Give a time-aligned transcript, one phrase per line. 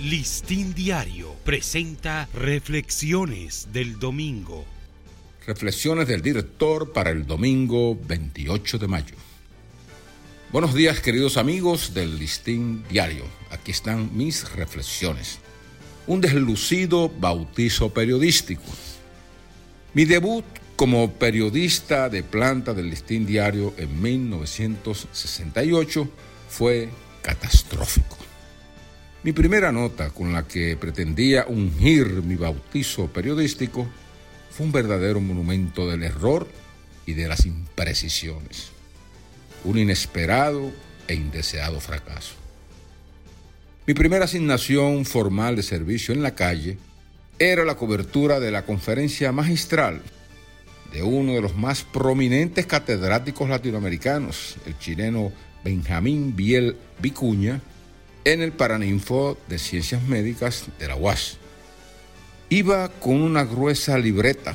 [0.00, 4.64] Listín Diario presenta Reflexiones del Domingo.
[5.44, 9.16] Reflexiones del director para el domingo 28 de mayo.
[10.52, 13.24] Buenos días queridos amigos del Listín Diario.
[13.50, 15.40] Aquí están mis reflexiones.
[16.06, 18.62] Un deslucido bautizo periodístico.
[19.94, 20.44] Mi debut
[20.76, 26.08] como periodista de planta del Listín Diario en 1968
[26.48, 26.88] fue
[27.20, 28.17] catastrófico.
[29.28, 33.86] Mi primera nota con la que pretendía ungir mi bautizo periodístico
[34.48, 36.48] fue un verdadero monumento del error
[37.04, 38.70] y de las imprecisiones.
[39.64, 40.72] Un inesperado
[41.06, 42.36] e indeseado fracaso.
[43.86, 46.78] Mi primera asignación formal de servicio en la calle
[47.38, 50.00] era la cobertura de la conferencia magistral
[50.90, 57.60] de uno de los más prominentes catedráticos latinoamericanos, el chileno Benjamín Biel Vicuña,
[58.24, 61.38] en el Paraninfo de Ciencias Médicas de la UAS.
[62.48, 64.54] Iba con una gruesa libreta,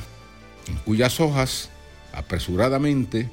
[0.68, 1.70] en cuyas hojas,
[2.12, 3.30] apresuradamente,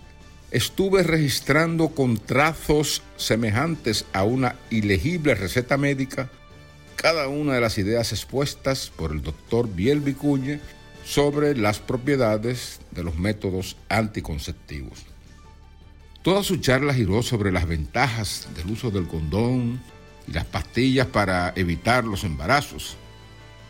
[0.51, 6.29] estuve registrando con trazos semejantes a una ilegible receta médica
[6.95, 10.59] cada una de las ideas expuestas por el doctor Biel Vicuña
[11.03, 14.99] sobre las propiedades de los métodos anticonceptivos.
[16.21, 19.81] Toda su charla giró sobre las ventajas del uso del condón,
[20.27, 22.97] y las pastillas para evitar los embarazos,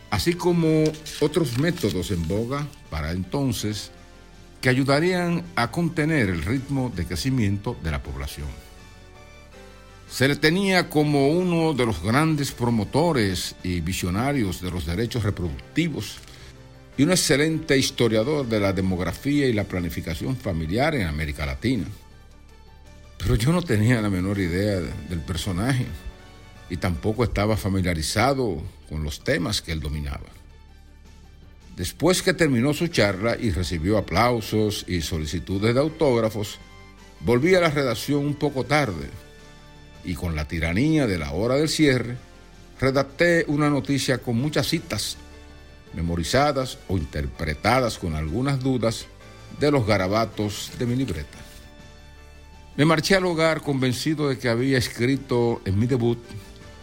[0.09, 0.83] así como
[1.19, 3.91] otros métodos en boga para entonces
[4.61, 8.47] que ayudarían a contener el ritmo de crecimiento de la población.
[10.09, 16.17] Se le tenía como uno de los grandes promotores y visionarios de los derechos reproductivos
[16.97, 21.85] y un excelente historiador de la demografía y la planificación familiar en América Latina.
[23.17, 25.85] Pero yo no tenía la menor idea del personaje
[26.72, 30.30] y tampoco estaba familiarizado con los temas que él dominaba.
[31.75, 36.59] Después que terminó su charla y recibió aplausos y solicitudes de autógrafos,
[37.19, 39.09] volví a la redacción un poco tarde
[40.06, 42.16] y con la tiranía de la hora del cierre,
[42.79, 45.18] redacté una noticia con muchas citas,
[45.94, 49.07] memorizadas o interpretadas con algunas dudas
[49.59, 51.38] de los garabatos de mi libreta.
[52.78, 56.18] Me marché al hogar convencido de que había escrito en mi debut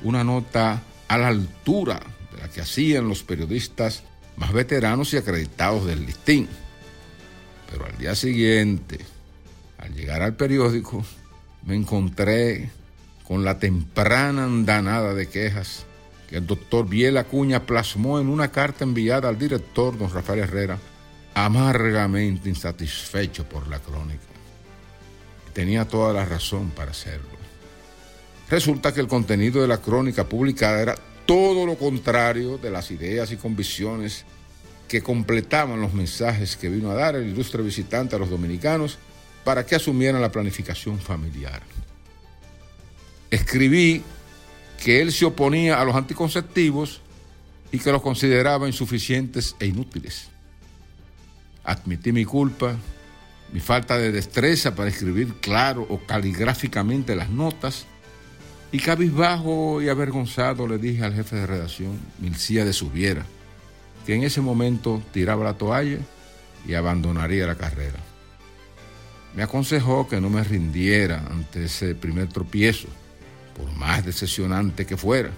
[0.03, 2.01] una nota a la altura
[2.33, 4.03] de la que hacían los periodistas
[4.37, 6.49] más veteranos y acreditados del listín.
[7.71, 8.99] Pero al día siguiente,
[9.79, 11.05] al llegar al periódico,
[11.65, 12.71] me encontré
[13.25, 15.85] con la temprana andanada de quejas
[16.29, 20.79] que el doctor Biel Acuña plasmó en una carta enviada al director, don Rafael Herrera,
[21.35, 24.21] amargamente insatisfecho por la crónica.
[25.55, 27.38] Tenía toda la razón para hacerlo.
[28.51, 30.95] Resulta que el contenido de la crónica publicada era
[31.27, 34.25] todo lo contrario de las ideas y convicciones
[34.89, 38.99] que completaban los mensajes que vino a dar el ilustre visitante a los dominicanos
[39.45, 41.63] para que asumieran la planificación familiar.
[43.31, 44.03] Escribí
[44.83, 47.03] que él se oponía a los anticonceptivos
[47.71, 50.29] y que los consideraba insuficientes e inútiles.
[51.65, 52.77] Admití mi culpa,
[53.53, 57.85] mi falta de destreza para escribir claro o caligráficamente las notas
[58.71, 63.25] y cabizbajo y avergonzado le dije al jefe de redacción, Milcía de Subiera,
[64.05, 65.99] que en ese momento tiraba la toalla
[66.67, 67.99] y abandonaría la carrera.
[69.34, 72.89] Me aconsejó que no me rindiera ante ese primer tropiezo,
[73.56, 75.31] por más decepcionante que fuera,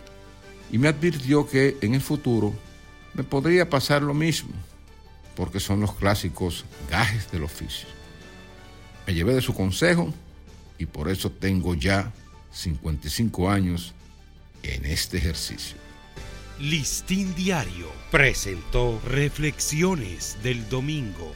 [0.72, 2.52] y me advirtió que en el futuro
[3.14, 4.52] me podría pasar lo mismo,
[5.36, 7.88] porque son los clásicos gajes del oficio.
[9.06, 10.12] Me llevé de su consejo
[10.78, 12.12] y por eso tengo ya
[12.52, 13.94] 55 años
[14.62, 15.76] en este ejercicio.
[16.60, 21.32] Listín Diario presentó Reflexiones del Domingo.